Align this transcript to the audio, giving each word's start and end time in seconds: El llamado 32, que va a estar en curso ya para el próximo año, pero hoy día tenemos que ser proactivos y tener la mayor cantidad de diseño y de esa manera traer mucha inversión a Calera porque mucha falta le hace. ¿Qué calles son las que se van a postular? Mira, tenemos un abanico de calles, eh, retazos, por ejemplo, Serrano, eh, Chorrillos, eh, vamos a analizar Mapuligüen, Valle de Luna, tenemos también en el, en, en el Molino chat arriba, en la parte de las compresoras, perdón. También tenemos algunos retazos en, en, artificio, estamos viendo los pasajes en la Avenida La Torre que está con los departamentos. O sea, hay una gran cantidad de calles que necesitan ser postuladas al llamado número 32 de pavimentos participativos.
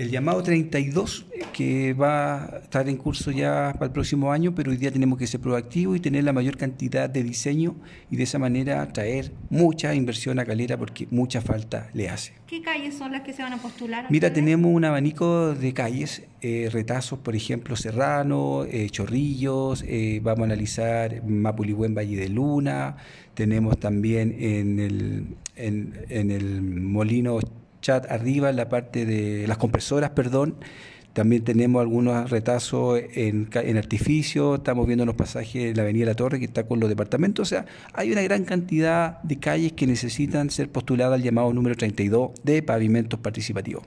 El 0.00 0.10
llamado 0.10 0.42
32, 0.42 1.26
que 1.52 1.92
va 1.92 2.44
a 2.44 2.58
estar 2.60 2.88
en 2.88 2.96
curso 2.96 3.32
ya 3.32 3.74
para 3.74 3.84
el 3.84 3.92
próximo 3.92 4.32
año, 4.32 4.54
pero 4.54 4.70
hoy 4.70 4.78
día 4.78 4.90
tenemos 4.90 5.18
que 5.18 5.26
ser 5.26 5.40
proactivos 5.40 5.94
y 5.98 6.00
tener 6.00 6.24
la 6.24 6.32
mayor 6.32 6.56
cantidad 6.56 7.10
de 7.10 7.22
diseño 7.22 7.76
y 8.10 8.16
de 8.16 8.22
esa 8.22 8.38
manera 8.38 8.90
traer 8.94 9.30
mucha 9.50 9.94
inversión 9.94 10.38
a 10.38 10.46
Calera 10.46 10.78
porque 10.78 11.06
mucha 11.10 11.42
falta 11.42 11.90
le 11.92 12.08
hace. 12.08 12.32
¿Qué 12.46 12.62
calles 12.62 12.94
son 12.94 13.12
las 13.12 13.20
que 13.20 13.34
se 13.34 13.42
van 13.42 13.52
a 13.52 13.58
postular? 13.58 14.06
Mira, 14.08 14.32
tenemos 14.32 14.72
un 14.74 14.86
abanico 14.86 15.54
de 15.54 15.74
calles, 15.74 16.22
eh, 16.40 16.70
retazos, 16.72 17.18
por 17.18 17.36
ejemplo, 17.36 17.76
Serrano, 17.76 18.64
eh, 18.64 18.88
Chorrillos, 18.88 19.84
eh, 19.86 20.20
vamos 20.22 20.40
a 20.40 20.44
analizar 20.44 21.22
Mapuligüen, 21.26 21.94
Valle 21.94 22.16
de 22.16 22.30
Luna, 22.30 22.96
tenemos 23.34 23.78
también 23.78 24.34
en 24.40 24.80
el, 24.80 25.26
en, 25.56 25.92
en 26.08 26.30
el 26.30 26.62
Molino 26.62 27.38
chat 27.80 28.10
arriba, 28.10 28.50
en 28.50 28.56
la 28.56 28.68
parte 28.68 29.06
de 29.06 29.46
las 29.46 29.58
compresoras, 29.58 30.10
perdón. 30.10 30.56
También 31.12 31.42
tenemos 31.42 31.80
algunos 31.80 32.30
retazos 32.30 33.00
en, 33.14 33.48
en, 33.52 33.76
artificio, 33.76 34.54
estamos 34.56 34.86
viendo 34.86 35.04
los 35.04 35.16
pasajes 35.16 35.70
en 35.70 35.76
la 35.76 35.82
Avenida 35.82 36.06
La 36.06 36.14
Torre 36.14 36.38
que 36.38 36.44
está 36.44 36.66
con 36.66 36.78
los 36.78 36.88
departamentos. 36.88 37.48
O 37.48 37.50
sea, 37.50 37.66
hay 37.94 38.12
una 38.12 38.22
gran 38.22 38.44
cantidad 38.44 39.20
de 39.22 39.40
calles 39.40 39.72
que 39.72 39.88
necesitan 39.88 40.50
ser 40.50 40.70
postuladas 40.70 41.14
al 41.14 41.22
llamado 41.22 41.52
número 41.52 41.74
32 41.74 42.30
de 42.44 42.62
pavimentos 42.62 43.18
participativos. 43.18 43.82